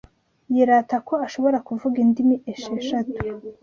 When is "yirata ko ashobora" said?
0.53-1.57